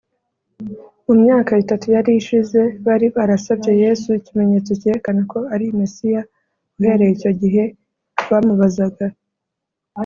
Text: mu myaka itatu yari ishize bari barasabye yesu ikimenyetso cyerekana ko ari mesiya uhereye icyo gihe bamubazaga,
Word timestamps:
mu 1.05 1.13
myaka 1.21 1.51
itatu 1.63 1.85
yari 1.95 2.11
ishize 2.21 2.61
bari 2.85 3.07
barasabye 3.15 3.71
yesu 3.83 4.07
ikimenyetso 4.19 4.71
cyerekana 4.81 5.21
ko 5.31 5.37
ari 5.53 5.65
mesiya 5.79 6.21
uhereye 6.77 7.11
icyo 7.15 7.31
gihe 7.41 7.63
bamubazaga, 8.29 9.05